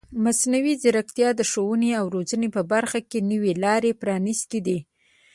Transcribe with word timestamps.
مصنوعي 0.23 0.73
ځیرکتیا 0.81 1.29
د 1.35 1.41
ښوونې 1.51 1.91
او 1.99 2.05
روزنې 2.15 2.49
په 2.55 2.61
برخه 2.71 2.99
کې 3.09 3.19
نوې 3.31 3.53
لارې 3.63 3.91
پرانیستې 4.01 4.59
دي. 4.67 4.79